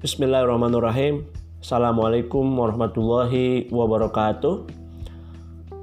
Bismillahirrahmanirrahim. 0.00 1.28
Assalamualaikum 1.60 2.40
warahmatullahi 2.56 3.68
wabarakatuh. 3.68 4.64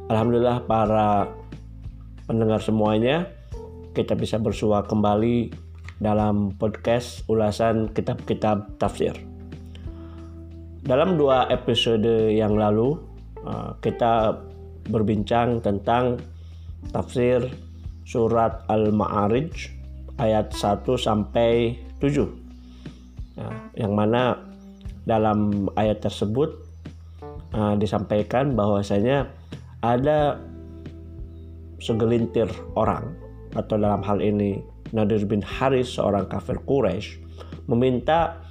Alhamdulillah 0.10 0.66
para 0.66 1.30
pendengar 2.26 2.58
semuanya, 2.58 3.30
kita 3.94 4.18
bisa 4.18 4.42
bersua 4.42 4.82
kembali 4.90 5.54
dalam 6.02 6.50
podcast 6.58 7.30
ulasan 7.30 7.94
kitab-kitab 7.94 8.82
tafsir. 8.82 9.14
Dalam 10.82 11.14
dua 11.14 11.46
episode 11.54 12.34
yang 12.34 12.58
lalu, 12.58 12.98
uh, 13.46 13.78
kita 13.86 14.34
berbincang 14.90 15.62
tentang 15.62 16.18
tafsir 16.90 17.54
surat 18.02 18.66
Al-Ma'arij 18.66 19.54
ayat 20.18 20.58
1 20.58 20.90
sampai 20.98 21.78
7 22.02 22.47
Nah, 23.38 23.54
yang 23.78 23.94
mana 23.94 24.42
dalam 25.06 25.70
ayat 25.78 26.04
tersebut 26.04 26.58
uh, 27.54 27.78
disampaikan 27.78 28.58
bahwasanya 28.58 29.30
ada 29.86 30.42
segelintir 31.78 32.50
orang 32.74 33.14
atau 33.54 33.78
dalam 33.78 34.02
hal 34.02 34.20
ini 34.20 34.60
Nadir 34.92 35.24
bin 35.30 35.46
Haris 35.46 35.96
seorang 35.96 36.26
kafir 36.28 36.58
Quraisy 36.66 37.22
meminta 37.70 38.42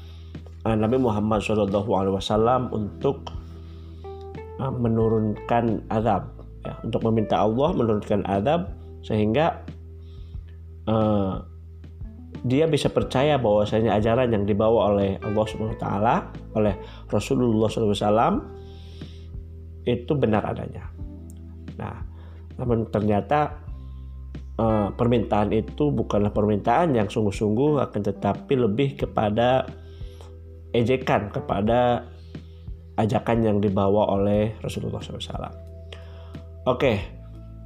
uh, 0.62 0.76
Nabi 0.78 1.02
Muhammad 1.02 1.42
SAW 1.42 2.70
untuk 2.70 3.26
uh, 4.62 4.72
menurunkan 4.72 5.82
azab 5.90 6.30
ya, 6.62 6.72
untuk 6.86 7.02
meminta 7.10 7.42
Allah 7.42 7.74
menurunkan 7.74 8.22
azab 8.30 8.70
sehingga 9.02 9.66
uh, 10.86 11.42
dia 12.46 12.70
bisa 12.70 12.86
percaya 12.94 13.36
bahwasanya 13.42 13.98
ajaran 13.98 14.30
yang 14.30 14.46
dibawa 14.46 14.94
oleh 14.94 15.18
Allah 15.18 15.44
Subhanahu 15.50 15.74
wa 15.74 15.82
taala 15.82 16.14
oleh 16.54 16.74
Rasulullah 17.10 17.66
SAW 17.66 18.38
itu 19.82 20.12
benar 20.14 20.46
adanya. 20.46 20.86
Nah, 21.74 21.98
namun 22.54 22.86
ternyata 22.90 23.66
uh, 24.62 24.94
permintaan 24.94 25.50
itu 25.50 25.90
bukanlah 25.90 26.30
permintaan 26.30 26.94
yang 26.94 27.10
sungguh-sungguh 27.10 27.82
akan 27.82 28.00
tetapi 28.02 28.54
lebih 28.54 28.94
kepada 28.94 29.66
ejekan 30.70 31.34
kepada 31.34 32.06
ajakan 32.96 33.38
yang 33.42 33.58
dibawa 33.58 34.08
oleh 34.14 34.54
Rasulullah 34.62 35.02
SAW. 35.02 35.52
Oke, 36.66 36.98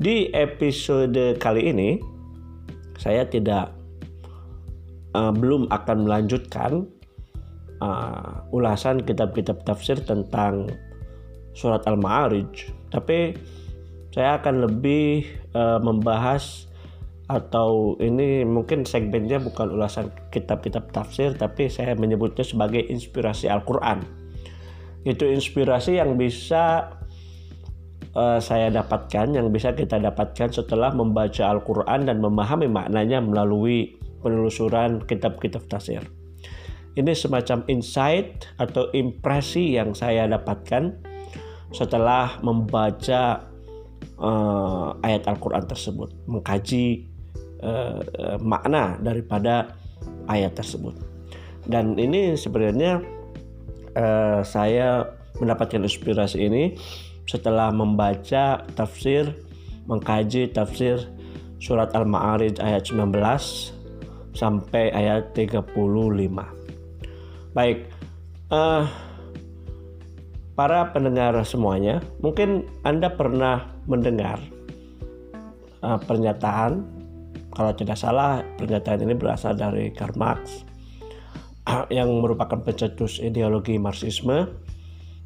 di 0.00 0.28
episode 0.32 1.36
kali 1.36 1.68
ini 1.68 1.90
saya 3.00 3.24
tidak 3.24 3.79
uh, 5.14 5.32
belum 5.34 5.70
akan 5.70 6.06
melanjutkan 6.06 6.86
uh, 7.82 8.44
ulasan 8.54 9.02
kitab-kitab 9.02 9.62
tafsir 9.66 9.98
tentang 10.02 10.70
surat 11.56 11.82
Al-Ma'arij, 11.86 12.70
tapi 12.94 13.34
saya 14.10 14.38
akan 14.42 14.66
lebih 14.66 15.26
uh, 15.54 15.78
membahas 15.82 16.66
atau 17.30 17.94
ini 18.02 18.42
mungkin 18.42 18.82
segmennya 18.82 19.38
bukan 19.38 19.70
ulasan 19.70 20.10
kitab-kitab 20.34 20.90
tafsir 20.90 21.30
tapi 21.38 21.70
saya 21.70 21.94
menyebutnya 21.94 22.42
sebagai 22.42 22.82
inspirasi 22.82 23.46
Al-Qur'an. 23.46 24.02
Itu 25.06 25.30
inspirasi 25.30 26.02
yang 26.02 26.18
bisa 26.18 26.90
uh, 28.18 28.38
saya 28.42 28.74
dapatkan, 28.74 29.30
yang 29.30 29.46
bisa 29.54 29.72
kita 29.78 30.02
dapatkan 30.02 30.50
setelah 30.50 30.90
membaca 30.90 31.46
Al-Qur'an 31.46 32.10
dan 32.10 32.18
memahami 32.18 32.66
maknanya 32.66 33.22
melalui 33.22 33.99
penelusuran 34.20 35.02
kitab-kitab 35.04 35.66
tafsir. 35.66 36.04
Ini 36.94 37.14
semacam 37.14 37.64
insight 37.70 38.50
atau 38.58 38.90
impresi 38.92 39.78
yang 39.78 39.94
saya 39.94 40.26
dapatkan 40.26 40.98
setelah 41.70 42.42
membaca 42.42 43.46
uh, 44.18 44.98
ayat 45.06 45.24
Al-Quran 45.30 45.64
tersebut, 45.70 46.10
mengkaji 46.26 47.06
uh, 47.62 48.02
uh, 48.02 48.38
makna 48.42 48.98
daripada 48.98 49.78
ayat 50.26 50.58
tersebut. 50.58 50.98
Dan 51.70 51.94
ini 51.94 52.34
sebenarnya 52.34 52.98
uh, 53.94 54.42
saya 54.42 55.06
mendapatkan 55.38 55.86
inspirasi 55.86 56.42
ini 56.42 56.74
setelah 57.30 57.70
membaca 57.70 58.66
tafsir, 58.74 59.30
mengkaji 59.86 60.50
tafsir 60.50 61.06
surat 61.62 61.94
Al-Ma'arij 61.94 62.58
ayat 62.58 62.90
19 62.90 63.14
sampai 64.34 64.90
ayat 64.94 65.34
35. 65.34 65.74
Baik, 67.50 67.90
uh, 68.54 68.86
para 70.54 70.92
pendengar 70.94 71.34
semuanya, 71.42 71.98
mungkin 72.22 72.68
Anda 72.86 73.10
pernah 73.10 73.74
mendengar 73.90 74.38
uh, 75.82 75.98
pernyataan, 75.98 76.84
kalau 77.50 77.72
tidak 77.74 77.98
salah 77.98 78.46
pernyataan 78.54 79.02
ini 79.02 79.14
berasal 79.18 79.58
dari 79.58 79.90
Karl 79.90 80.14
Marx 80.14 80.62
yang 81.90 82.10
merupakan 82.22 82.62
pencetus 82.62 83.18
ideologi 83.18 83.74
Marxisme, 83.80 84.46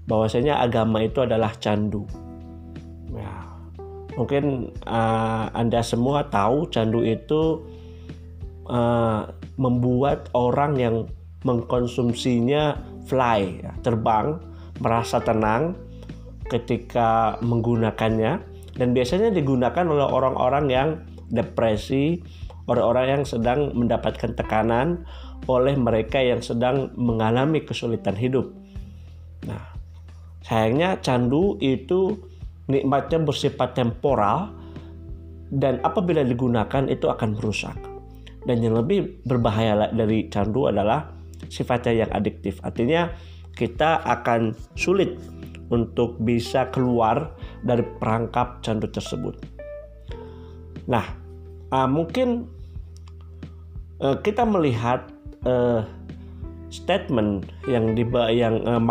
bahwasanya 0.09 0.61
agama 0.61 1.05
itu 1.05 1.25
adalah 1.25 1.53
candu. 1.61 2.09
Ya, 3.13 3.33
mungkin 4.17 4.73
uh, 4.89 5.53
Anda 5.53 5.85
semua 5.85 6.29
tahu 6.33 6.73
candu 6.73 7.05
itu 7.05 7.74
uh, 8.69 9.31
membuat 9.57 10.33
orang 10.33 10.77
yang 10.79 10.97
mengkonsumsinya 11.45 12.79
fly 13.05 13.61
ya, 13.61 13.73
terbang 13.85 14.41
merasa 14.81 15.21
tenang 15.21 15.77
ketika 16.49 17.37
menggunakannya. 17.45 18.53
Dan 18.75 18.91
biasanya 18.91 19.31
digunakan 19.31 19.87
oleh 19.87 20.03
orang-orang 20.03 20.65
yang 20.67 20.89
depresi 21.31 22.19
orang-orang 22.65 23.21
yang 23.21 23.25
sedang 23.29 23.61
mendapatkan 23.77 24.33
tekanan 24.37 25.05
oleh 25.45 25.77
mereka 25.77 26.21
yang 26.21 26.41
sedang 26.41 26.93
mengalami 26.97 27.61
kesulitan 27.61 28.17
hidup. 28.17 28.49
Nah 29.45 29.61
sayangnya 30.45 31.01
candu 31.01 31.61
itu 31.61 32.17
nikmatnya 32.69 33.21
bersifat 33.21 33.77
temporal 33.77 34.53
dan 35.53 35.81
apabila 35.85 36.25
digunakan 36.25 36.89
itu 36.89 37.09
akan 37.13 37.37
merusak 37.37 37.77
dan 38.45 38.61
yang 38.61 38.77
lebih 38.77 39.25
berbahaya 39.25 39.89
dari 39.93 40.29
candu 40.29 40.69
adalah 40.69 41.13
sifatnya 41.49 42.05
yang 42.07 42.11
adiktif. 42.13 42.61
Artinya 42.61 43.13
kita 43.57 44.05
akan 44.05 44.53
sulit 44.77 45.17
untuk 45.73 46.21
bisa 46.21 46.69
keluar 46.69 47.33
dari 47.65 47.83
perangkap 48.01 48.61
candu 48.61 48.89
tersebut. 48.93 49.41
Nah, 50.85 51.05
uh, 51.73 51.89
mungkin 51.89 52.45
uh, 54.05 54.21
kita 54.21 54.45
melihat 54.45 55.09
uh, 55.49 55.89
statement 56.69 57.49
yang 57.71 57.95
di 57.97 58.05
yang 58.35 58.61
uh, 58.67 58.83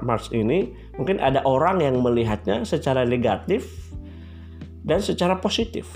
Marx 0.00 0.30
ini 0.32 0.72
mungkin 0.96 1.18
ada 1.20 1.42
orang 1.44 1.82
yang 1.82 2.00
melihatnya 2.00 2.62
secara 2.62 3.02
negatif 3.04 3.92
dan 4.86 5.02
secara 5.02 5.36
positif 5.36 5.90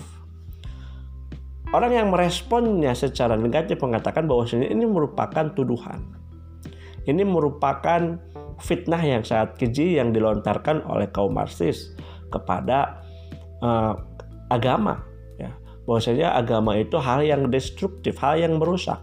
Orang 1.71 1.95
yang 1.95 2.11
meresponnya 2.11 2.99
secara 2.99 3.39
negatif 3.39 3.79
mengatakan 3.79 4.27
bahwa 4.27 4.43
ini 4.51 4.83
merupakan 4.83 5.55
tuduhan. 5.55 6.03
Ini 7.07 7.23
merupakan 7.23 8.19
fitnah 8.59 8.99
yang 8.99 9.23
sangat 9.23 9.55
keji 9.55 10.03
yang 10.03 10.11
dilontarkan 10.11 10.83
oleh 10.83 11.07
kaum 11.15 11.31
Marxis 11.31 11.95
kepada 12.35 13.07
uh, 13.63 13.95
agama. 14.51 15.07
Ya. 15.39 15.55
Bahwasanya 15.87 16.35
agama 16.35 16.75
itu 16.75 16.99
hal 16.99 17.23
yang 17.23 17.47
destruktif, 17.55 18.19
hal 18.19 18.43
yang 18.43 18.59
merusak. 18.59 18.99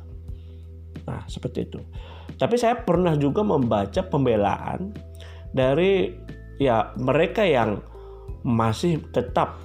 Nah, 1.07 1.23
seperti 1.31 1.71
itu. 1.71 1.79
Tapi 2.35 2.59
saya 2.59 2.83
pernah 2.83 3.15
juga 3.15 3.47
membaca 3.47 4.03
pembelaan 4.03 4.91
dari 5.55 6.11
ya 6.59 6.91
mereka 6.99 7.47
yang 7.47 7.79
masih 8.43 9.07
tetap 9.15 9.55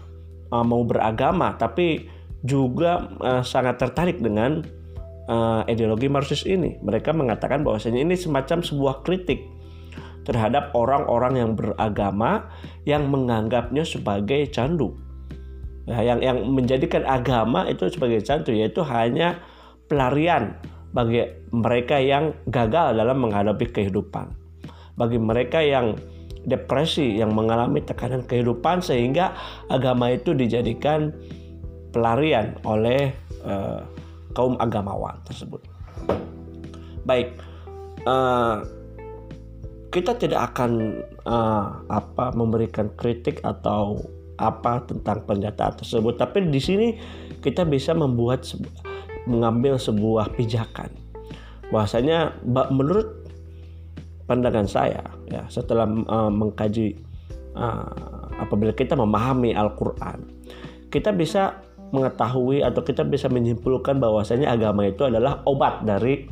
uh, 0.55 0.63
mau 0.63 0.87
beragama 0.87 1.59
tapi 1.59 2.22
juga 2.43 3.11
uh, 3.23 3.43
sangat 3.47 3.79
tertarik 3.79 4.19
dengan 4.19 4.63
uh, 5.31 5.63
ideologi 5.71 6.11
Marxis 6.11 6.43
ini. 6.47 6.79
Mereka 6.83 7.15
mengatakan 7.15 7.63
bahwasanya 7.63 8.03
ini 8.03 8.19
semacam 8.19 8.63
sebuah 8.63 9.07
kritik 9.07 9.43
terhadap 10.23 10.71
orang-orang 10.75 11.35
yang 11.39 11.51
beragama 11.59 12.47
yang 12.87 13.11
menganggapnya 13.11 13.83
sebagai 13.83 14.47
candu. 14.51 14.95
Nah, 15.83 15.99
yang 15.99 16.23
yang 16.23 16.47
menjadikan 16.47 17.03
agama 17.03 17.67
itu 17.67 17.91
sebagai 17.91 18.23
candu 18.23 18.55
yaitu 18.55 18.87
hanya 18.87 19.43
pelarian 19.91 20.55
bagi 20.95 21.27
mereka 21.51 21.99
yang 21.99 22.37
gagal 22.47 22.95
dalam 22.95 23.19
menghadapi 23.19 23.67
kehidupan. 23.67 24.31
Bagi 24.95 25.19
mereka 25.19 25.59
yang 25.59 25.99
depresi, 26.47 27.19
yang 27.19 27.35
mengalami 27.35 27.83
tekanan 27.83 28.23
kehidupan 28.27 28.83
sehingga 28.83 29.35
agama 29.71 30.11
itu 30.15 30.35
dijadikan 30.35 31.11
pelarian 31.93 32.57
oleh 32.65 33.13
uh, 33.45 33.85
kaum 34.33 34.57
agamawan 34.59 35.15
tersebut. 35.29 35.61
Baik, 37.05 37.37
uh, 38.09 38.65
kita 39.93 40.17
tidak 40.17 40.57
akan 40.57 41.05
uh, 41.29 41.85
apa 41.93 42.33
memberikan 42.33 42.89
kritik 42.97 43.45
atau 43.45 44.01
apa 44.41 44.83
tentang 44.89 45.23
pernyataan 45.29 45.77
tersebut 45.77 46.17
tapi 46.17 46.49
di 46.49 46.59
sini 46.59 46.89
kita 47.45 47.69
bisa 47.69 47.93
membuat 47.93 48.49
mengambil 49.29 49.77
sebuah 49.77 50.33
pijakan 50.35 50.89
bahwasanya 51.69 52.41
menurut 52.73 53.23
pandangan 54.25 54.67
saya 54.67 55.05
ya 55.29 55.45
setelah 55.53 55.85
uh, 55.87 56.33
mengkaji 56.33 56.97
uh, 57.53 57.93
apabila 58.41 58.73
kita 58.73 58.97
memahami 58.97 59.53
Al-Qur'an 59.53 60.25
kita 60.89 61.13
bisa 61.13 61.61
mengetahui 61.93 62.65
atau 62.65 62.81
kita 62.81 63.05
bisa 63.05 63.29
menyimpulkan 63.29 64.01
bahwasanya 64.01 64.49
agama 64.53 64.89
itu 64.89 65.05
adalah 65.05 65.45
obat 65.45 65.85
dari 65.85 66.27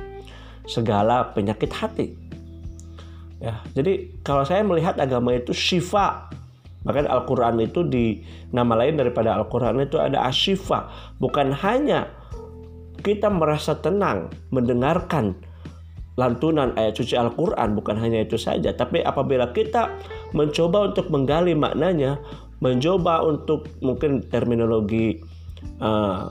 segala 0.64 1.30
penyakit 1.36 1.70
hati 1.72 2.30
Ya, 3.40 3.56
jadi 3.72 4.12
kalau 4.20 4.44
saya 4.44 4.60
melihat 4.60 5.00
agama 5.00 5.32
itu 5.32 5.56
syifa. 5.56 6.28
Bahkan 6.84 7.08
Al-Quran 7.08 7.60
itu 7.64 7.84
di 7.88 8.20
nama 8.52 8.76
lain 8.76 9.00
daripada 9.00 9.32
Al-Quran 9.36 9.80
itu 9.80 9.96
ada 9.96 10.28
asyifa. 10.28 10.88
Bukan 11.16 11.52
hanya 11.64 12.08
kita 13.00 13.32
merasa 13.32 13.80
tenang 13.80 14.28
mendengarkan 14.52 15.32
lantunan 16.20 16.76
ayat 16.76 17.00
suci 17.00 17.16
Al-Quran 17.16 17.72
bukan 17.72 17.96
hanya 17.96 18.28
itu 18.28 18.36
saja 18.36 18.76
tapi 18.76 19.00
apabila 19.00 19.56
kita 19.56 19.88
mencoba 20.36 20.92
untuk 20.92 21.08
menggali 21.08 21.56
maknanya 21.56 22.20
mencoba 22.60 23.24
untuk 23.24 23.64
mungkin 23.80 24.20
terminologi 24.28 25.16
uh, 25.80 26.28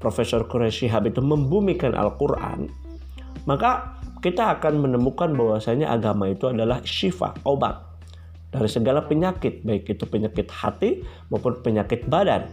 Profesor 0.00 0.48
Quraisy 0.48 0.88
Shihab 0.88 1.04
itu 1.08 1.20
membumikan 1.20 1.92
Al-Quran 1.92 2.72
maka 3.44 4.00
kita 4.24 4.56
akan 4.56 4.88
menemukan 4.88 5.36
bahwasanya 5.36 5.92
agama 5.92 6.32
itu 6.32 6.48
adalah 6.48 6.80
syifa, 6.80 7.36
obat 7.44 7.76
dari 8.48 8.70
segala 8.70 9.04
penyakit, 9.04 9.60
baik 9.66 9.98
itu 9.98 10.04
penyakit 10.08 10.48
hati 10.48 11.04
maupun 11.28 11.60
penyakit 11.60 12.08
badan. 12.08 12.48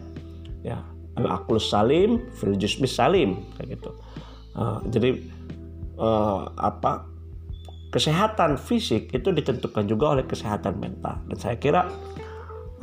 Ya, 0.67 0.83
al-aqlus 1.15 1.71
salim, 1.71 2.27
fil 2.35 2.59
jismi 2.59 2.89
salim, 2.89 3.47
kayak 3.55 3.79
gitu. 3.79 3.95
Uh, 4.51 4.83
jadi 4.91 5.15
uh, 5.95 6.51
apa 6.59 7.07
kesehatan 7.95 8.59
fisik 8.59 9.13
itu 9.15 9.31
ditentukan 9.31 9.87
juga 9.87 10.19
oleh 10.19 10.25
kesehatan 10.27 10.75
mental 10.75 11.23
dan 11.27 11.37
saya 11.39 11.55
kira 11.55 11.87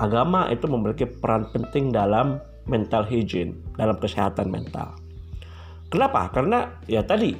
agama 0.00 0.48
itu 0.48 0.64
memiliki 0.64 1.04
peran 1.04 1.48
penting 1.52 1.92
dalam 1.92 2.40
mental 2.68 3.02
hygiene 3.04 3.56
dalam 3.74 3.96
kesehatan 3.96 4.52
mental. 4.52 4.94
Kenapa? 5.88 6.28
Karena 6.30 6.68
ya 6.84 7.00
tadi 7.00 7.32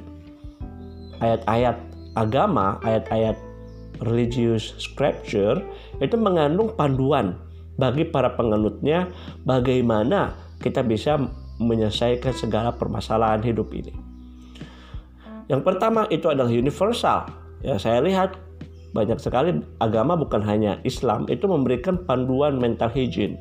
ayat-ayat 1.21 1.77
agama, 2.17 2.81
ayat-ayat 2.81 3.37
religious 4.01 4.73
scripture 4.81 5.61
itu 6.01 6.15
mengandung 6.17 6.73
panduan 6.73 7.37
bagi 7.79 8.03
para 8.03 8.33
penganutnya 8.35 9.07
bagaimana 9.47 10.35
kita 10.59 10.83
bisa 10.83 11.15
menyelesaikan 11.59 12.35
segala 12.35 12.75
permasalahan 12.75 13.43
hidup 13.43 13.71
ini. 13.71 13.91
Yang 15.47 15.61
pertama 15.65 16.05
itu 16.11 16.29
adalah 16.29 16.51
universal. 16.51 17.27
Ya, 17.65 17.75
saya 17.75 17.99
lihat 18.03 18.37
banyak 18.95 19.21
sekali 19.21 19.53
agama 19.77 20.17
bukan 20.17 20.41
hanya 20.41 20.81
Islam 20.81 21.29
itu 21.29 21.45
memberikan 21.45 21.99
panduan 22.09 22.57
mental 22.57 22.89
hygiene 22.89 23.37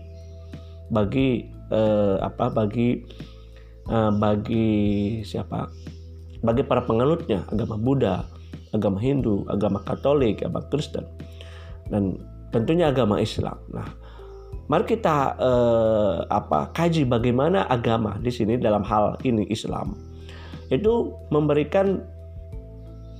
bagi 0.93 1.49
eh, 1.73 2.17
apa 2.20 2.50
bagi 2.53 3.05
eh, 3.88 4.12
bagi 4.17 4.69
siapa 5.25 5.69
bagi 6.44 6.62
para 6.62 6.87
penganutnya 6.87 7.43
agama 7.50 7.75
Buddha, 7.75 8.23
agama 8.70 9.03
Hindu, 9.03 9.43
agama 9.50 9.82
Katolik, 9.82 10.44
agama 10.44 10.62
Kristen, 10.70 11.03
dan 11.91 12.15
tentunya 12.55 12.94
agama 12.94 13.19
Islam. 13.19 13.59
Nah, 13.75 13.91
mari 14.70 14.85
kita 14.87 15.35
eh, 15.35 16.17
apa 16.31 16.70
kaji 16.76 17.09
bagaimana 17.09 17.67
agama 17.67 18.17
di 18.23 18.31
sini 18.31 18.55
dalam 18.61 18.87
hal 18.87 19.19
ini 19.26 19.49
Islam 19.50 19.99
itu 20.69 21.17
memberikan 21.32 22.05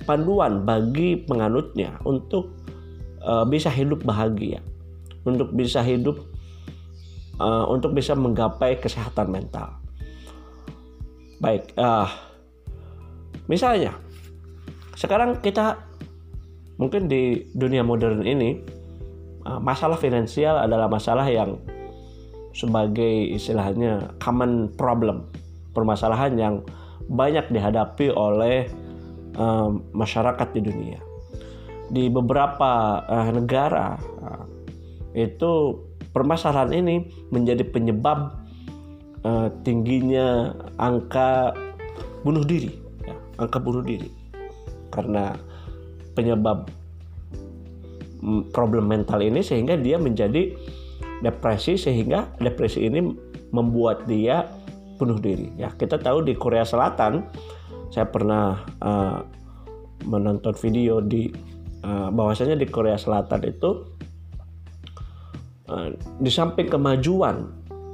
panduan 0.05 0.65
bagi 0.65 1.21
penganutnya 1.25 1.97
untuk 2.05 2.53
uh, 3.21 3.45
bisa 3.45 3.69
hidup 3.69 4.01
bahagia, 4.05 4.61
untuk 5.25 5.53
bisa 5.53 5.81
hidup, 5.81 6.17
uh, 7.39 7.65
untuk 7.71 7.95
bisa 7.95 8.13
menggapai 8.13 8.77
kesehatan 8.77 9.31
mental. 9.31 9.79
Baik, 11.39 11.71
uh, 11.79 12.07
Misalnya, 13.49 13.97
sekarang 14.93 15.41
kita 15.41 15.81
mungkin 16.77 17.09
di 17.09 17.49
dunia 17.57 17.81
modern 17.81 18.21
ini 18.21 18.61
uh, 19.49 19.57
masalah 19.57 19.97
finansial 19.97 20.61
adalah 20.61 20.85
masalah 20.85 21.25
yang 21.25 21.57
sebagai 22.53 23.33
istilahnya 23.33 24.13
common 24.21 24.69
problem, 24.77 25.25
permasalahan 25.73 26.37
yang 26.37 26.55
banyak 27.09 27.49
dihadapi 27.49 28.13
oleh 28.13 28.69
um, 29.33 29.81
masyarakat 29.97 30.45
di 30.53 30.61
dunia. 30.61 31.01
Di 31.89 32.05
beberapa 32.05 33.01
uh, 33.01 33.33
negara 33.33 33.97
uh, 33.97 34.45
itu 35.17 35.73
permasalahan 36.11 36.73
ini 36.73 36.95
menjadi 37.29 37.63
penyebab 37.65 38.33
uh, 39.23 39.47
tingginya 39.63 40.53
angka 40.79 41.53
bunuh 42.23 42.43
diri. 42.43 42.73
Angka 43.39 43.57
bunuh 43.61 43.83
diri. 43.83 44.09
Karena 44.91 45.37
penyebab 46.17 46.67
mm, 48.19 48.51
problem 48.51 48.89
mental 48.89 49.23
ini 49.23 49.39
sehingga 49.39 49.79
dia 49.79 49.95
menjadi 49.95 50.55
depresi 51.19 51.75
sehingga 51.75 52.31
depresi 52.39 52.87
ini 52.87 52.99
membuat 53.51 54.07
dia 54.07 54.47
bunuh 54.99 55.19
diri. 55.19 55.51
Ya 55.55 55.71
kita 55.71 55.99
tahu 55.99 56.27
di 56.27 56.35
Korea 56.35 56.67
Selatan 56.67 57.27
saya 57.89 58.05
pernah 58.05 58.61
uh, 58.83 59.25
menonton 60.05 60.53
video 60.59 61.01
di 61.01 61.31
uh, 61.83 62.11
bahwasanya 62.13 62.55
di 62.59 62.67
Korea 62.69 62.95
Selatan 62.99 63.41
itu 63.47 63.98
di 66.19 66.31
samping 66.33 66.67
kemajuan 66.67 67.45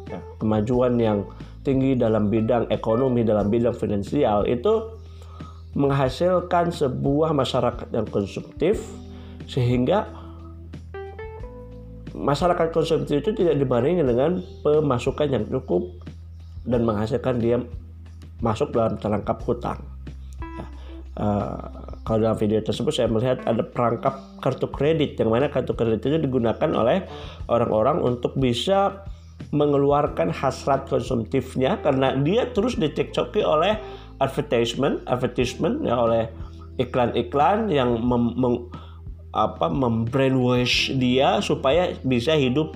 ya, 0.08 0.20
kemajuan 0.40 0.96
yang 0.96 1.28
tinggi 1.66 1.98
dalam 1.98 2.30
bidang 2.30 2.70
ekonomi 2.70 3.26
dalam 3.26 3.50
bidang 3.50 3.74
finansial 3.74 4.46
itu 4.46 4.96
menghasilkan 5.76 6.72
sebuah 6.72 7.36
masyarakat 7.36 7.92
yang 7.92 8.08
konsumtif 8.08 8.80
sehingga 9.46 10.08
masyarakat 12.16 12.72
konsumtif 12.72 13.20
itu 13.20 13.36
tidak 13.36 13.60
dibandingkan 13.60 14.08
dengan 14.08 14.32
pemasukan 14.64 15.28
yang 15.28 15.46
cukup 15.52 16.00
dan 16.64 16.88
menghasilkan 16.88 17.36
dia 17.44 17.60
masuk 18.40 18.72
dalam 18.72 18.96
terangkap 18.96 19.38
hutang. 19.44 19.80
Ya. 20.40 20.66
Uh, 21.20 21.85
kalau 22.06 22.22
dalam 22.22 22.38
video 22.38 22.62
tersebut 22.62 22.94
saya 22.94 23.10
melihat 23.10 23.42
ada 23.50 23.66
perangkap 23.66 24.38
kartu 24.40 24.70
kredit 24.70 25.18
yang 25.18 25.34
mana 25.34 25.50
kartu 25.50 25.74
kredit 25.74 26.06
itu 26.06 26.22
digunakan 26.22 26.70
oleh 26.72 27.04
orang-orang 27.50 28.00
untuk 28.06 28.38
bisa 28.38 29.04
mengeluarkan 29.52 30.32
hasrat 30.32 30.88
konsumtifnya 30.88 31.82
karena 31.84 32.16
dia 32.22 32.48
terus 32.56 32.80
dicekcoki 32.80 33.44
oleh 33.44 33.76
advertisement 34.24 35.04
advertisement 35.10 35.84
ya 35.84 36.00
oleh 36.00 36.32
iklan-iklan 36.80 37.72
yang 37.72 38.00
mem, 38.00 38.36
mem, 38.36 38.56
apa 39.36 39.68
membrainwash 39.68 40.96
dia 40.96 41.40
supaya 41.44 41.92
bisa 42.04 42.36
hidup 42.36 42.76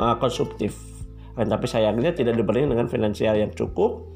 uh, 0.00 0.16
konsumtif. 0.20 0.76
Dan 1.36 1.52
tapi 1.52 1.68
sayangnya 1.68 2.16
tidak 2.16 2.40
dibanding 2.40 2.72
dengan 2.72 2.88
finansial 2.88 3.36
yang 3.36 3.52
cukup. 3.52 4.15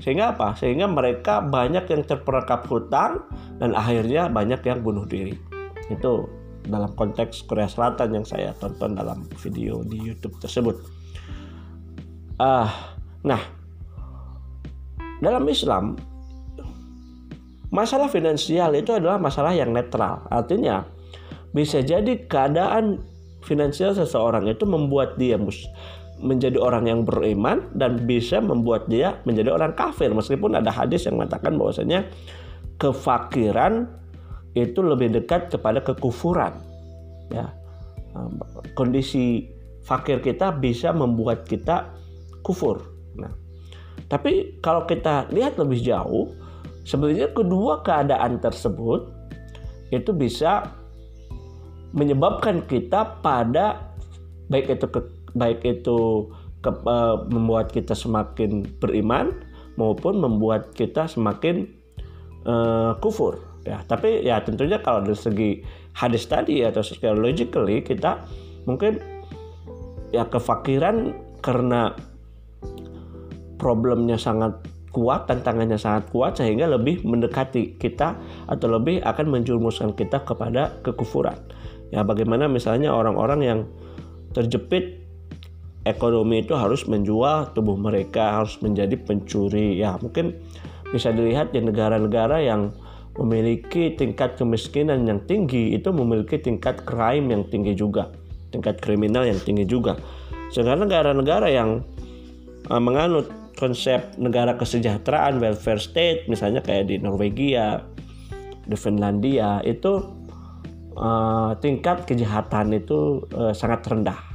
Sehingga 0.00 0.36
apa? 0.36 0.52
Sehingga 0.56 0.86
mereka 0.88 1.40
banyak 1.40 1.88
yang 1.88 2.02
terperangkap 2.04 2.68
hutang 2.68 3.24
dan 3.56 3.72
akhirnya 3.72 4.28
banyak 4.28 4.60
yang 4.64 4.84
bunuh 4.84 5.08
diri. 5.08 5.36
Itu 5.88 6.28
dalam 6.66 6.92
konteks 6.98 7.46
Korea 7.46 7.70
Selatan 7.70 8.20
yang 8.20 8.26
saya 8.26 8.52
tonton 8.58 8.98
dalam 8.98 9.24
video 9.40 9.80
di 9.86 10.02
YouTube 10.02 10.36
tersebut. 10.42 10.76
Uh, 12.36 12.68
nah 13.24 13.40
dalam 15.24 15.48
Islam, 15.48 15.96
masalah 17.72 18.12
finansial 18.12 18.76
itu 18.76 18.92
adalah 18.92 19.16
masalah 19.16 19.56
yang 19.56 19.72
netral. 19.72 20.28
Artinya, 20.28 20.84
bisa 21.56 21.80
jadi 21.80 22.28
keadaan 22.28 23.00
finansial 23.40 23.96
seseorang 23.96 24.44
itu 24.50 24.68
membuat 24.68 25.16
dia 25.16 25.40
menjadi 26.16 26.56
orang 26.56 26.88
yang 26.88 27.00
beriman 27.04 27.68
dan 27.76 28.08
bisa 28.08 28.40
membuat 28.40 28.88
dia 28.88 29.20
menjadi 29.28 29.52
orang 29.52 29.76
kafir. 29.76 30.08
Meskipun 30.12 30.56
ada 30.56 30.72
hadis 30.72 31.04
yang 31.04 31.20
mengatakan 31.20 31.60
bahwasanya 31.60 32.08
kefakiran 32.80 33.88
itu 34.56 34.80
lebih 34.80 35.12
dekat 35.12 35.52
kepada 35.52 35.84
kekufuran. 35.84 36.56
Ya. 37.28 37.52
Kondisi 38.72 39.52
fakir 39.84 40.24
kita 40.24 40.56
bisa 40.56 40.96
membuat 40.96 41.44
kita 41.44 41.92
kufur. 42.40 42.80
Nah 43.20 43.46
tapi 44.06 44.62
kalau 44.62 44.86
kita 44.86 45.26
lihat 45.34 45.58
lebih 45.58 45.82
jauh, 45.82 46.30
sebenarnya 46.86 47.34
kedua 47.34 47.82
keadaan 47.82 48.38
tersebut 48.38 49.10
itu 49.90 50.10
bisa 50.14 50.70
menyebabkan 51.90 52.62
kita 52.66 53.18
pada 53.22 53.94
baik 54.46 54.78
itu 54.78 54.86
ke, 54.86 55.00
baik 55.36 55.62
itu 55.62 56.32
ke, 56.64 56.70
uh, 56.72 57.28
membuat 57.28 57.70
kita 57.70 57.92
semakin 57.92 58.64
beriman 58.80 59.36
maupun 59.76 60.16
membuat 60.18 60.72
kita 60.72 61.04
semakin 61.06 61.68
uh, 62.48 62.96
kufur 62.98 63.38
ya 63.68 63.84
tapi 63.84 64.24
ya 64.24 64.40
tentunya 64.40 64.80
kalau 64.80 65.04
dari 65.04 65.18
segi 65.18 65.50
hadis 65.92 66.24
tadi 66.26 66.64
atau 66.64 66.80
secara 66.80 67.12
logically 67.12 67.84
kita 67.84 68.24
mungkin 68.64 68.98
ya 70.10 70.24
kefakiran 70.26 71.12
karena 71.44 71.92
problemnya 73.56 74.16
sangat 74.16 74.56
kuat, 74.96 75.28
tantangannya 75.28 75.76
sangat 75.76 76.08
kuat 76.08 76.40
sehingga 76.40 76.64
lebih 76.64 77.04
mendekati 77.04 77.76
kita 77.76 78.16
atau 78.48 78.66
lebih 78.72 79.04
akan 79.04 79.28
menjurumuskan 79.28 79.92
kita 79.92 80.24
kepada 80.24 80.80
kekufuran. 80.80 81.36
Ya 81.92 82.00
bagaimana 82.00 82.48
misalnya 82.48 82.96
orang-orang 82.96 83.40
yang 83.44 83.60
terjepit 84.32 85.05
ekonomi 85.86 86.42
itu 86.42 86.58
harus 86.58 86.84
menjual 86.90 87.54
tubuh 87.54 87.78
mereka, 87.78 88.42
harus 88.42 88.58
menjadi 88.58 88.98
pencuri. 88.98 89.78
Ya 89.78 89.94
mungkin 90.02 90.34
bisa 90.90 91.14
dilihat 91.14 91.54
di 91.54 91.62
negara-negara 91.62 92.42
yang 92.42 92.74
memiliki 93.16 93.94
tingkat 93.96 94.36
kemiskinan 94.36 95.08
yang 95.08 95.22
tinggi 95.24 95.72
itu 95.72 95.88
memiliki 95.94 96.36
tingkat 96.36 96.84
crime 96.84 97.32
yang 97.32 97.46
tinggi 97.48 97.72
juga, 97.72 98.12
tingkat 98.52 98.82
kriminal 98.82 99.24
yang 99.24 99.40
tinggi 99.40 99.64
juga. 99.64 99.96
Sedangkan 100.52 100.90
negara-negara 100.90 101.48
yang 101.48 101.80
uh, 102.68 102.82
menganut 102.82 103.30
konsep 103.56 104.12
negara 104.20 104.52
kesejahteraan 104.60 105.40
welfare 105.40 105.80
state 105.80 106.28
misalnya 106.28 106.60
kayak 106.60 106.92
di 106.92 107.00
Norwegia 107.00 107.80
di 108.68 108.76
Finlandia 108.76 109.64
itu 109.64 110.04
uh, 110.92 111.56
tingkat 111.64 112.04
kejahatan 112.04 112.76
itu 112.76 113.24
uh, 113.32 113.56
sangat 113.56 113.80
rendah 113.88 114.25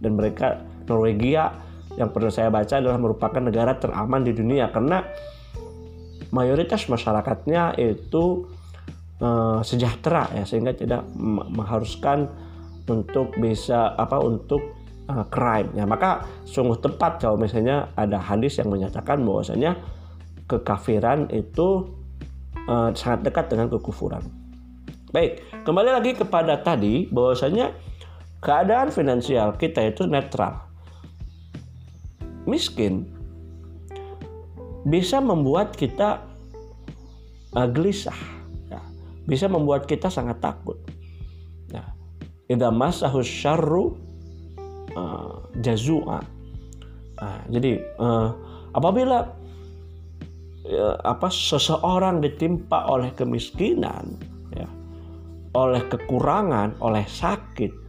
dan 0.00 0.16
mereka 0.16 0.62
Norwegia 0.86 1.52
yang 1.96 2.12
pernah 2.12 2.32
saya 2.32 2.52
baca 2.52 2.76
adalah 2.76 3.00
merupakan 3.00 3.40
negara 3.40 3.80
teraman 3.80 4.22
di 4.22 4.36
dunia 4.36 4.68
karena 4.68 5.00
mayoritas 6.30 6.86
masyarakatnya 6.92 7.78
itu 7.80 8.44
uh, 9.20 9.64
sejahtera 9.64 10.28
ya 10.36 10.44
sehingga 10.44 10.76
tidak 10.76 11.08
mengharuskan 11.16 12.28
untuk 12.86 13.34
bisa 13.40 13.96
apa 13.96 14.20
untuk 14.20 14.62
uh, 15.10 15.26
crime. 15.32 15.74
Ya, 15.74 15.88
maka 15.88 16.26
sungguh 16.46 16.78
tepat 16.78 17.18
kalau 17.22 17.40
misalnya 17.40 17.90
ada 17.98 18.20
hadis 18.20 18.60
yang 18.60 18.70
menyatakan 18.70 19.22
bahwasanya 19.24 19.78
kekafiran 20.46 21.26
itu 21.34 21.90
uh, 22.70 22.94
sangat 22.94 23.26
dekat 23.26 23.50
dengan 23.50 23.66
kekufuran. 23.72 24.22
Baik, 25.10 25.42
kembali 25.64 25.90
lagi 25.90 26.12
kepada 26.18 26.60
tadi 26.60 27.08
bahwasanya 27.08 27.72
keadaan 28.46 28.94
finansial 28.94 29.58
kita 29.58 29.90
itu 29.90 30.06
netral. 30.06 30.62
Miskin 32.46 33.10
bisa 34.86 35.18
membuat 35.18 35.74
kita 35.74 36.22
uh, 37.58 37.66
gelisah, 37.66 38.14
ya. 38.70 38.78
bisa 39.26 39.50
membuat 39.50 39.90
kita 39.90 40.06
sangat 40.06 40.38
takut. 40.38 40.78
Ya. 41.74 41.82
Idza 42.46 42.70
masahus 42.70 43.26
syarru 43.26 43.98
uh, 44.94 45.50
jazua. 45.58 46.22
Nah, 47.18 47.42
jadi 47.50 47.82
uh, 47.98 48.30
apabila 48.78 49.26
uh, 50.70 50.96
apa 51.02 51.26
seseorang 51.26 52.22
ditimpa 52.22 52.86
oleh 52.86 53.10
kemiskinan, 53.18 54.14
ya, 54.54 54.70
oleh 55.58 55.82
kekurangan, 55.90 56.78
oleh 56.78 57.02
sakit, 57.10 57.85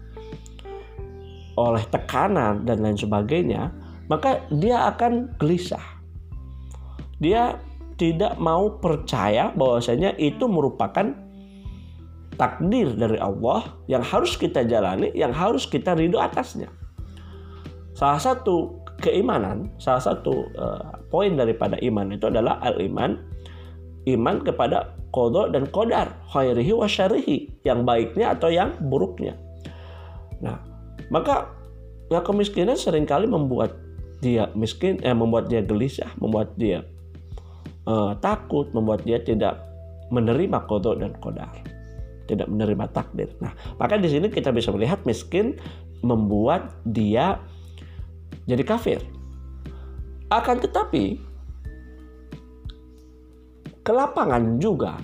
oleh 1.58 1.82
tekanan 1.90 2.64
dan 2.70 2.86
lain 2.86 2.96
sebagainya, 2.96 3.74
maka 4.08 4.46
dia 4.54 4.94
akan 4.94 5.34
gelisah. 5.42 5.84
Dia 7.18 7.58
tidak 7.98 8.38
mau 8.38 8.78
percaya 8.78 9.50
bahwasanya 9.58 10.14
itu 10.22 10.46
merupakan 10.46 11.18
takdir 12.38 12.94
dari 12.94 13.18
Allah 13.18 13.74
yang 13.90 14.06
harus 14.06 14.38
kita 14.38 14.62
jalani, 14.70 15.10
yang 15.18 15.34
harus 15.34 15.66
kita 15.66 15.98
ridho 15.98 16.22
atasnya. 16.22 16.70
Salah 17.98 18.22
satu 18.22 18.86
keimanan, 19.02 19.74
salah 19.82 20.14
satu 20.14 20.46
uh, 20.54 21.02
poin 21.10 21.34
daripada 21.34 21.82
iman 21.82 22.14
itu 22.14 22.30
adalah 22.30 22.62
al-iman, 22.62 23.18
iman 24.06 24.46
kepada 24.46 24.94
kodok 25.10 25.50
dan 25.58 25.66
kodar, 25.74 26.14
khairihi 26.30 26.78
wa 26.78 26.86
syarihi, 26.86 27.50
yang 27.66 27.82
baiknya 27.82 28.38
atau 28.38 28.54
yang 28.54 28.78
buruknya. 28.86 29.34
Nah, 30.38 30.62
maka 31.14 31.52
ya 32.12 32.24
kemiskinan 32.24 32.80
sering 32.80 33.08
kali 33.08 33.28
membuat 33.28 33.76
dia 34.24 34.50
miskin, 34.58 34.98
eh, 35.06 35.14
membuat 35.14 35.48
dia 35.52 35.62
gelisah, 35.62 36.10
membuat 36.18 36.58
dia 36.58 36.82
uh, 37.86 38.18
takut, 38.18 38.66
membuat 38.74 39.06
dia 39.06 39.22
tidak 39.22 39.62
menerima 40.10 40.66
kodok 40.66 40.98
dan 41.04 41.14
kodar 41.22 41.52
tidak 42.28 42.52
menerima 42.52 42.92
takdir. 42.92 43.32
Nah, 43.40 43.56
maka 43.80 43.96
di 43.96 44.12
sini 44.12 44.28
kita 44.28 44.52
bisa 44.52 44.70
melihat 44.76 45.02
miskin 45.08 45.56
membuat 46.04 46.76
dia 46.84 47.40
jadi 48.46 48.62
kafir. 48.68 49.00
Akan 50.28 50.60
tetapi 50.60 51.24
kelapangan 53.88 54.60
juga 54.60 55.00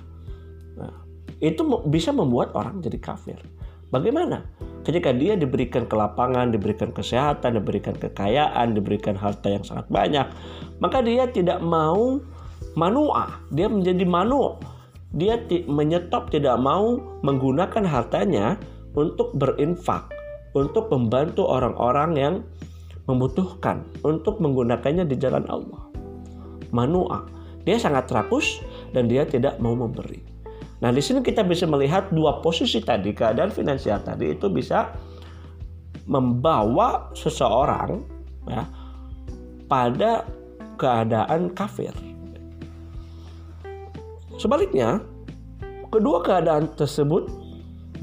nah, 0.76 0.92
itu 1.40 1.64
bisa 1.88 2.12
membuat 2.12 2.52
orang 2.54 2.84
jadi 2.84 3.00
kafir. 3.00 3.40
Bagaimana? 3.88 4.44
Ketika 4.84 5.16
dia 5.16 5.40
diberikan 5.40 5.88
kelapangan, 5.88 6.52
diberikan 6.52 6.92
kesehatan, 6.92 7.56
diberikan 7.56 7.96
kekayaan, 7.96 8.76
diberikan 8.76 9.16
harta 9.16 9.48
yang 9.48 9.64
sangat 9.64 9.88
banyak, 9.88 10.28
maka 10.84 11.00
dia 11.00 11.24
tidak 11.32 11.64
mau 11.64 12.20
manua, 12.76 13.40
dia 13.56 13.72
menjadi 13.72 14.04
manu. 14.04 14.60
Dia 15.14 15.40
menyetop 15.70 16.34
tidak 16.34 16.60
mau 16.60 17.00
menggunakan 17.24 17.86
hartanya 17.86 18.60
untuk 18.98 19.32
berinfak, 19.38 20.10
untuk 20.52 20.90
membantu 20.92 21.48
orang-orang 21.48 22.12
yang 22.18 22.36
membutuhkan 23.08 23.84
untuk 24.02 24.40
menggunakannya 24.40 25.06
di 25.08 25.16
jalan 25.16 25.46
Allah. 25.48 25.84
Manua, 26.74 27.30
dia 27.64 27.78
sangat 27.78 28.10
rakus 28.12 28.60
dan 28.92 29.08
dia 29.08 29.24
tidak 29.24 29.62
mau 29.62 29.78
memberi. 29.78 30.33
Nah, 30.84 30.92
di 30.92 31.00
sini 31.00 31.24
kita 31.24 31.48
bisa 31.48 31.64
melihat 31.64 32.12
dua 32.12 32.44
posisi 32.44 32.84
tadi, 32.84 33.16
keadaan 33.16 33.56
finansial 33.56 34.04
tadi 34.04 34.36
itu 34.36 34.52
bisa 34.52 34.92
membawa 36.04 37.08
seseorang 37.16 38.04
ya, 38.52 38.68
pada 39.72 40.28
keadaan 40.76 41.56
kafir. 41.56 41.96
Sebaliknya, 44.36 45.00
kedua 45.88 46.20
keadaan 46.20 46.68
tersebut 46.76 47.32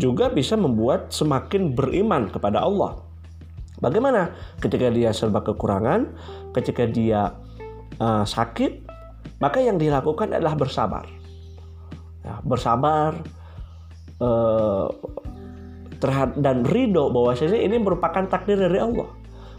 juga 0.00 0.32
bisa 0.32 0.56
membuat 0.56 1.12
semakin 1.12 1.76
beriman 1.76 2.32
kepada 2.32 2.64
Allah 2.64 3.10
Bagaimana 3.80 4.36
ketika 4.60 4.92
dia 4.92 5.10
serba 5.10 5.40
kekurangan, 5.40 6.12
ketika 6.52 6.84
dia 6.84 7.32
uh, 7.96 8.28
sakit, 8.28 8.84
maka 9.40 9.64
yang 9.64 9.80
dilakukan 9.80 10.36
adalah 10.36 10.52
bersabar. 10.52 11.08
Bersabar 12.44 13.16
terhadap 16.00 16.36
dan 16.40 16.64
ridho 16.68 17.12
bahwasanya 17.12 17.60
ini 17.60 17.76
merupakan 17.80 18.24
takdir 18.28 18.56
dari 18.56 18.80
Allah. 18.80 19.08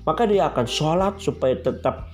Maka 0.06 0.26
dia 0.26 0.50
akan 0.50 0.66
sholat 0.66 1.22
supaya 1.22 1.54
tetap 1.62 2.10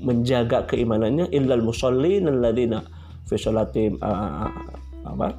menjaga 0.00 0.64
keimanannya. 0.64 1.28
Illal 1.28 1.60
musallin 1.60 2.28
alladzina 2.28 2.80
fi 3.28 3.36
sholatim 3.36 4.00
uh, 4.00 4.48
apa? 5.04 5.36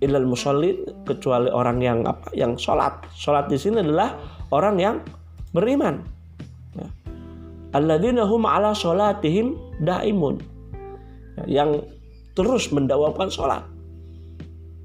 Ilal 0.00 0.24
musallin 0.24 1.04
kecuali 1.04 1.52
orang 1.52 1.78
yang 1.84 1.98
apa? 2.08 2.32
Yang 2.32 2.64
sholat. 2.64 3.04
Sholat 3.12 3.52
di 3.52 3.60
sini 3.60 3.84
adalah 3.84 4.16
orang 4.48 4.76
yang 4.80 4.96
beriman. 5.52 6.00
Ya. 6.76 6.88
alladzina 7.76 8.24
hum 8.24 8.48
ala 8.48 8.72
sholatihim 8.72 9.52
daimun. 9.84 10.40
Ya, 11.36 11.62
yang 11.62 11.84
terus 12.38 12.70
mendawamkan 12.70 13.26
sholat 13.26 13.66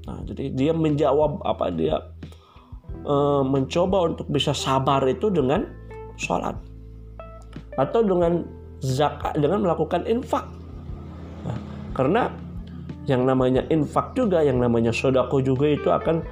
nah 0.04 0.18
jadi 0.26 0.50
dia 0.50 0.72
menjawab 0.74 1.38
apa 1.46 1.70
dia 1.70 2.02
e, 3.06 3.14
mencoba 3.46 4.10
untuk 4.10 4.26
bisa 4.26 4.50
sabar 4.50 5.00
itu 5.06 5.30
dengan 5.30 5.62
sholat 6.18 6.58
atau 7.78 8.02
dengan 8.02 8.42
zakat 8.82 9.38
dengan 9.38 9.62
melakukan 9.62 10.02
infak 10.10 10.44
nah, 11.46 11.58
karena 11.94 12.28
yang 13.04 13.28
namanya 13.28 13.64
infak 13.68 14.16
juga, 14.16 14.40
yang 14.40 14.60
namanya 14.60 14.88
sodako 14.92 15.44
juga 15.44 15.68
itu 15.68 15.88
akan 15.92 16.24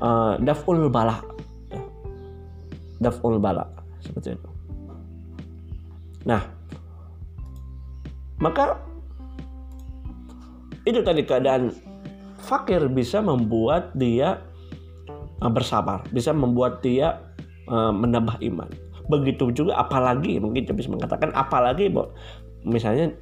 uh, 0.00 0.36
daful 0.40 0.76
bala, 0.92 1.20
ya. 1.72 1.82
daful 3.00 3.40
bala 3.40 3.64
seperti 4.04 4.36
itu. 4.36 4.50
Nah, 6.28 6.44
maka 8.36 8.76
itu 10.88 11.00
tadi 11.04 11.22
keadaan 11.24 11.74
fakir 12.40 12.88
bisa 12.88 13.20
membuat 13.20 13.92
dia 13.92 14.40
uh, 15.44 15.52
bersabar, 15.52 16.04
bisa 16.10 16.32
membuat 16.32 16.80
dia 16.80 17.20
uh, 17.68 17.92
menambah 17.92 18.40
iman. 18.40 18.70
Begitu 19.10 19.52
juga 19.52 19.76
apalagi 19.76 20.38
mungkin 20.40 20.64
bisa 20.70 20.88
mengatakan 20.88 21.34
apalagi 21.36 21.92
misalnya 22.64 23.12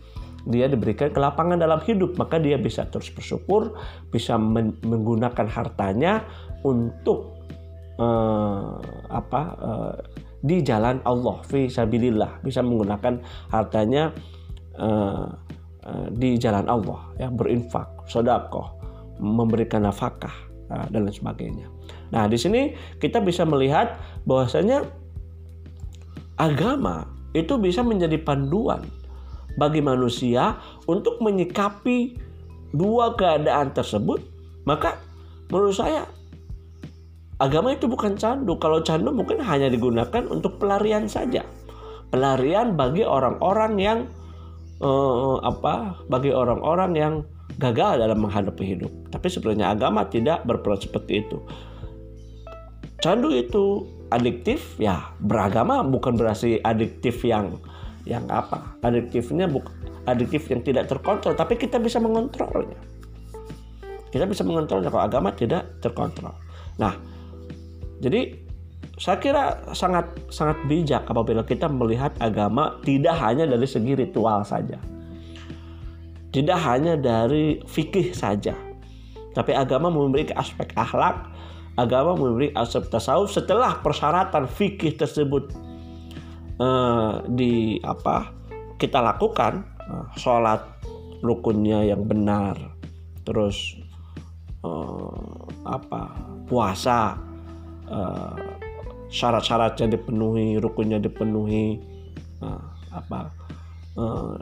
dia 0.48 0.70
diberikan 0.70 1.10
kelapangan 1.10 1.58
dalam 1.58 1.82
hidup 1.82 2.14
maka 2.16 2.38
dia 2.38 2.56
bisa 2.56 2.86
terus 2.88 3.10
bersyukur 3.12 3.74
bisa 4.14 4.38
men 4.38 4.78
menggunakan 4.80 5.44
hartanya 5.50 6.24
untuk 6.62 7.36
uh, 7.98 8.78
apa 9.10 9.42
uh, 9.58 9.94
di 10.38 10.62
jalan 10.62 11.02
Allah 11.02 11.42
fi 11.42 11.66
bisa 11.66 12.60
menggunakan 12.62 13.18
hartanya 13.50 14.14
uh, 14.78 15.26
di 16.12 16.37
jalan 16.37 16.66
Allah 16.68 17.00
ya 17.16 17.28
berinfak 17.33 17.87
sedekah 18.11 18.68
memberikan 19.18 19.88
nafkah 19.88 20.33
uh, 20.71 20.87
dan 20.92 21.09
lain 21.09 21.14
sebagainya 21.14 21.66
nah 22.12 22.28
di 22.28 22.37
sini 22.40 22.76
kita 23.00 23.21
bisa 23.21 23.45
melihat 23.45 23.99
bahwasanya 24.25 24.85
agama 26.38 27.09
itu 27.37 27.61
bisa 27.61 27.85
menjadi 27.85 28.16
panduan 28.23 28.87
bagi 29.59 29.83
manusia 29.83 30.54
untuk 30.87 31.18
menyikapi 31.18 32.14
dua 32.73 33.18
keadaan 33.18 33.75
tersebut, 33.75 34.23
maka 34.62 35.02
menurut 35.50 35.75
saya 35.75 36.07
agama 37.42 37.75
itu 37.75 37.90
bukan 37.90 38.14
candu. 38.14 38.54
Kalau 38.62 38.80
candu 38.87 39.11
mungkin 39.11 39.42
hanya 39.42 39.66
digunakan 39.66 40.25
untuk 40.30 40.62
pelarian 40.62 41.11
saja. 41.11 41.42
Pelarian 42.09 42.78
bagi 42.78 43.04
orang-orang 43.04 43.73
yang 43.76 43.99
eh, 44.82 45.37
apa? 45.42 46.02
Bagi 46.06 46.30
orang-orang 46.30 46.92
yang 46.94 47.14
gagal 47.58 48.02
dalam 48.02 48.23
menghadapi 48.23 48.64
hidup. 48.64 48.92
Tapi 49.11 49.26
sebenarnya 49.26 49.75
agama 49.75 50.06
tidak 50.06 50.47
berperan 50.47 50.78
seperti 50.78 51.26
itu. 51.26 51.38
Candu 52.99 53.30
itu 53.30 53.87
adiktif, 54.11 54.75
ya 54.78 55.14
beragama 55.23 55.87
bukan 55.87 56.18
berarti 56.18 56.58
adiktif 56.62 57.23
yang 57.23 57.58
yang 58.08 58.25
apa 58.32 58.80
adiktifnya 58.80 59.44
bukan 59.44 59.70
adiktif 60.08 60.49
yang 60.49 60.64
tidak 60.64 60.88
terkontrol 60.88 61.37
tapi 61.37 61.61
kita 61.61 61.76
bisa 61.76 62.00
mengontrolnya 62.00 62.80
kita 64.08 64.25
bisa 64.25 64.40
mengontrolnya 64.49 64.88
kalau 64.88 65.04
agama 65.04 65.28
tidak 65.37 65.68
terkontrol 65.85 66.32
nah 66.80 66.97
jadi 68.00 68.48
saya 68.99 69.23
kira 69.23 69.62
sangat 69.73 70.11
sangat 70.28 70.59
bijak 70.67 71.07
apabila 71.07 71.47
kita 71.47 71.71
melihat 71.71 72.11
agama 72.19 72.83
tidak 72.83 73.14
hanya 73.23 73.47
dari 73.47 73.67
segi 73.67 73.95
ritual 73.95 74.43
saja. 74.43 74.78
Tidak 76.28 76.59
hanya 76.61 76.99
dari 76.99 77.62
fikih 77.64 78.12
saja. 78.12 78.52
Tapi 79.33 79.55
agama 79.55 79.88
memiliki 79.88 80.35
aspek 80.35 80.75
akhlak 80.75 81.31
agama 81.78 82.19
memiliki 82.19 82.59
aspek 82.59 82.90
tasawuf 82.90 83.31
setelah 83.31 83.78
persyaratan 83.78 84.50
fikih 84.50 84.99
tersebut 84.99 85.55
uh, 86.59 87.23
di 87.31 87.78
apa 87.87 88.35
kita 88.83 88.99
lakukan 88.99 89.62
uh, 89.87 90.11
sholat 90.19 90.59
rukunnya 91.23 91.87
yang 91.87 92.02
benar 92.02 92.59
terus 93.23 93.78
uh, 94.67 95.47
apa 95.62 96.19
puasa 96.50 97.14
uh, 97.87 98.57
syarat-syaratnya 99.08 99.96
dipenuhi 99.96 100.60
rukunnya 100.60 101.00
dipenuhi 101.00 101.80
uh, 102.44 102.64
apa 102.92 103.32
uh, 103.96 104.36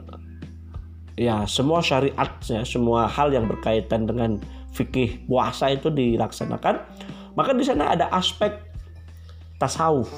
ya 1.15 1.47
semua 1.47 1.79
syariatnya 1.79 2.67
semua 2.67 3.07
hal 3.07 3.31
yang 3.31 3.47
berkaitan 3.47 4.05
dengan 4.05 4.37
fikih 4.75 5.25
puasa 5.25 5.73
itu 5.73 5.89
dilaksanakan. 5.89 6.83
Maka 7.33 7.53
di 7.53 7.61
sana 7.65 7.93
ada 7.93 8.09
aspek 8.13 8.49
tasawuf 9.61 10.09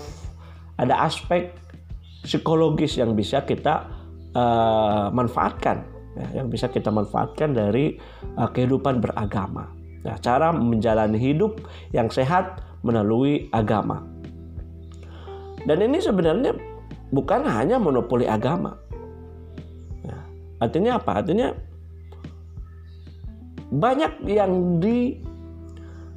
ada 0.79 1.03
aspek 1.03 1.51
psikologis 2.23 2.95
yang 2.95 3.15
bisa 3.15 3.43
kita 3.43 3.87
uh, 4.35 5.11
manfaatkan 5.11 5.83
ya, 6.15 6.43
yang 6.43 6.47
bisa 6.47 6.71
kita 6.71 6.87
manfaatkan 6.87 7.51
dari 7.51 7.99
uh, 8.39 8.47
kehidupan 8.47 9.03
beragama. 9.03 9.67
Ya, 9.99 10.15
cara 10.23 10.55
menjalani 10.55 11.19
hidup 11.19 11.59
yang 11.91 12.07
sehat 12.07 12.63
melalui 12.87 13.51
agama 13.51 14.07
dan 15.63 15.77
ini 15.83 15.99
sebenarnya 15.99 16.55
bukan 17.09 17.43
hanya 17.47 17.81
monopoli 17.81 18.29
agama 18.29 18.77
ya, 20.05 20.19
artinya 20.61 21.01
apa 21.01 21.11
artinya 21.23 21.51
banyak 23.69 24.25
yang 24.25 24.81
di 24.81 25.21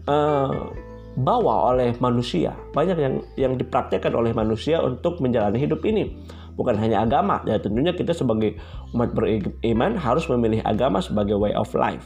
dibawa 0.02 1.70
oleh 1.76 1.94
manusia, 2.00 2.56
banyak 2.72 2.98
yang 2.98 3.14
yang 3.36 3.54
dipraktekkan 3.60 4.10
oleh 4.16 4.32
manusia 4.34 4.80
untuk 4.82 5.20
menjalani 5.20 5.60
hidup 5.60 5.84
ini. 5.84 6.16
Bukan 6.52 6.76
hanya 6.76 7.06
agama, 7.08 7.40
ya 7.48 7.56
tentunya 7.56 7.96
kita 7.96 8.12
sebagai 8.12 8.60
umat 8.92 9.16
beriman 9.16 9.96
harus 9.96 10.28
memilih 10.28 10.60
agama 10.68 11.00
sebagai 11.00 11.38
way 11.40 11.56
of 11.56 11.72
life. 11.72 12.04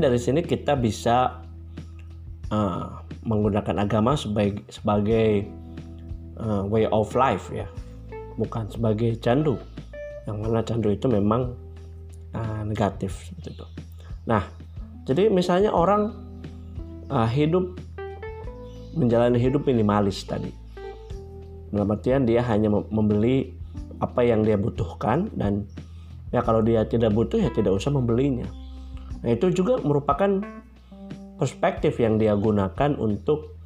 Dari 0.00 0.16
sini 0.16 0.40
kita 0.40 0.80
bisa 0.80 1.44
uh, 2.48 2.88
menggunakan 3.20 3.84
agama 3.84 4.16
sebagai 4.16 4.64
sebagai 4.72 5.44
uh, 6.40 6.64
way 6.64 6.88
of 6.88 7.12
life 7.12 7.52
ya, 7.52 7.68
bukan 8.40 8.64
sebagai 8.72 9.20
candu 9.20 9.60
yang 10.24 10.40
mana 10.40 10.64
candu 10.64 10.88
itu 10.88 11.04
memang 11.04 11.52
uh, 12.32 12.62
negatif 12.64 13.28
seperti 13.28 13.60
itu. 13.60 13.66
Nah, 14.24 14.48
jadi 15.04 15.28
misalnya 15.28 15.68
orang 15.68 16.16
uh, 17.12 17.28
hidup 17.28 17.76
menjalani 18.96 19.36
hidup 19.36 19.68
minimalis 19.68 20.24
tadi. 20.24 20.50
Dalam 21.70 21.92
artian 21.92 22.26
dia 22.26 22.42
hanya 22.42 22.66
membeli 22.70 23.54
apa 24.02 24.26
yang 24.26 24.42
dia 24.42 24.58
butuhkan 24.58 25.30
dan 25.36 25.68
ya 26.34 26.42
kalau 26.42 26.64
dia 26.64 26.82
tidak 26.88 27.14
butuh 27.14 27.38
ya 27.38 27.50
tidak 27.54 27.76
usah 27.76 27.94
membelinya. 27.94 28.48
Nah, 29.20 29.30
itu 29.32 29.52
juga 29.52 29.76
merupakan 29.80 30.40
perspektif 31.36 31.96
yang 32.00 32.16
dia 32.20 32.36
gunakan 32.36 32.96
untuk 32.96 33.56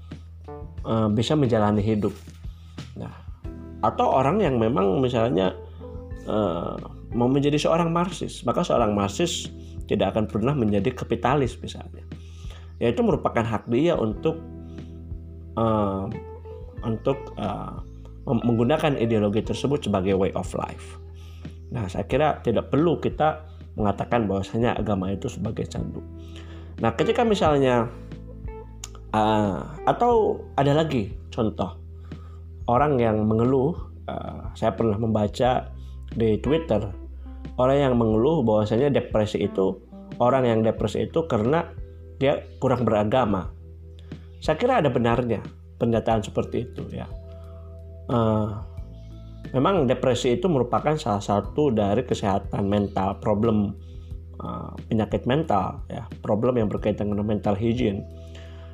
uh, 0.87 1.11
bisa 1.11 1.35
menjalani 1.35 1.83
hidup. 1.83 2.14
Nah, 2.99 3.25
atau 3.85 4.07
orang 4.17 4.40
yang 4.40 4.57
memang 4.57 5.03
misalnya 5.05 5.53
uh, 6.25 6.81
mau 7.12 7.29
menjadi 7.29 7.61
seorang 7.61 7.93
marxis 7.93 8.43
maka 8.43 8.64
seorang 8.64 8.97
marxis 8.97 9.53
tidak 9.85 10.17
akan 10.17 10.25
pernah 10.27 10.57
menjadi 10.57 10.90
kapitalis 10.97 11.61
misalnya 11.61 12.03
yaitu 12.81 13.05
merupakan 13.05 13.45
hak 13.45 13.69
dia 13.71 13.95
untuk 13.95 14.40
uh, 15.61 16.09
untuk 16.83 17.37
uh, 17.38 17.81
menggunakan 18.25 18.97
ideologi 18.97 19.45
tersebut 19.45 19.85
sebagai 19.85 20.17
way 20.17 20.33
of 20.33 20.49
life. 20.57 20.97
Nah, 21.73 21.88
saya 21.93 22.09
kira 22.09 22.40
tidak 22.40 22.73
perlu 22.73 22.97
kita 22.97 23.45
mengatakan 23.75 24.27
bahwasanya 24.31 24.79
agama 24.79 25.11
itu 25.11 25.27
sebagai 25.27 25.67
candu. 25.67 26.03
Nah, 26.83 26.95
ketika 26.95 27.23
misalnya 27.23 27.91
uh, 29.15 29.63
atau 29.87 30.43
ada 30.59 30.75
lagi 30.75 31.15
contoh 31.31 31.79
orang 32.67 32.99
yang 32.99 33.23
mengeluh, 33.27 33.75
uh, 34.11 34.51
saya 34.59 34.75
pernah 34.75 34.99
membaca 34.99 35.71
di 36.15 36.39
Twitter 36.39 36.83
orang 37.59 37.79
yang 37.79 37.95
mengeluh 37.95 38.43
bahwasanya 38.43 38.91
depresi 38.91 39.47
itu 39.47 39.79
orang 40.19 40.47
yang 40.47 40.61
depresi 40.63 41.07
itu 41.07 41.27
karena 41.27 41.67
dia 42.19 42.43
kurang 42.63 42.87
beragama. 42.87 43.51
Saya 44.39 44.61
kira 44.61 44.79
ada 44.79 44.91
benarnya 44.93 45.43
pernyataan 45.79 46.23
seperti 46.23 46.71
itu 46.71 46.83
ya. 46.95 47.07
Uh, 48.07 48.74
memang 49.55 49.87
depresi 49.87 50.35
itu 50.35 50.51
merupakan 50.51 50.99
salah 50.99 51.23
satu 51.23 51.71
dari 51.71 52.03
kesehatan 52.03 52.67
mental, 52.67 53.23
problem 53.23 53.79
uh, 54.43 54.75
penyakit 54.90 55.25
mental 55.31 55.87
ya, 55.87 56.11
problem 56.27 56.59
yang 56.59 56.67
berkaitan 56.67 57.14
dengan 57.14 57.23
mental 57.23 57.55
hygiene. 57.55 58.03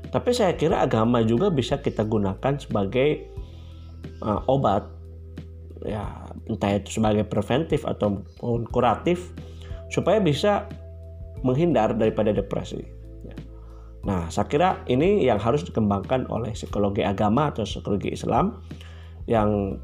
Tapi 0.09 0.33
saya 0.33 0.57
kira 0.57 0.81
agama 0.81 1.21
juga 1.21 1.53
bisa 1.53 1.79
kita 1.79 2.03
gunakan 2.09 2.57
sebagai 2.57 3.29
uh, 4.25 4.41
obat 4.49 4.89
ya 5.85 6.29
entah 6.49 6.77
itu 6.77 7.01
sebagai 7.01 7.25
preventif 7.25 7.85
atau 7.89 8.21
kuratif 8.73 9.33
supaya 9.89 10.21
bisa 10.21 10.69
menghindar 11.41 11.97
daripada 11.97 12.33
depresi. 12.33 12.81
Ya. 13.25 13.37
Nah, 14.05 14.29
saya 14.29 14.49
kira 14.49 14.69
ini 14.89 15.25
yang 15.25 15.41
harus 15.41 15.65
dikembangkan 15.65 16.29
oleh 16.29 16.53
psikologi 16.53 17.05
agama 17.05 17.49
atau 17.49 17.65
psikologi 17.65 18.13
Islam 18.13 18.61
yang 19.25 19.81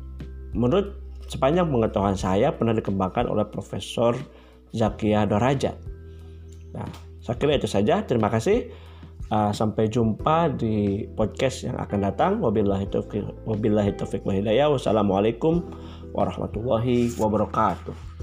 menurut 0.52 0.98
sepanjang 1.26 1.66
pengetahuan 1.70 2.14
saya 2.14 2.54
pernah 2.54 2.74
dikembangkan 2.76 3.26
oleh 3.26 3.46
Profesor 3.48 4.14
Zakia 4.70 5.26
Dorajat. 5.26 5.74
Nah, 6.76 6.86
saya 7.24 7.36
kira 7.40 7.58
itu 7.58 7.66
saja. 7.66 8.04
Terima 8.06 8.30
kasih. 8.30 8.70
Uh, 9.26 9.50
sampai 9.50 9.90
jumpa 9.90 10.54
di 10.54 11.02
podcast 11.18 11.66
yang 11.66 11.74
akan 11.82 11.98
datang. 12.06 12.32
Wabillahi 12.38 12.86
taufiq 13.98 14.22
wa 14.22 14.34
hidayah. 14.34 14.70
Wassalamualaikum 14.70 15.66
warahmatullahi 16.14 17.10
wabarakatuh. 17.18 18.15